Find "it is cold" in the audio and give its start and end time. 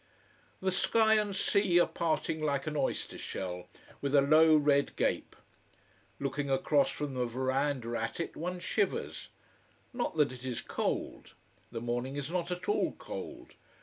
10.31-11.35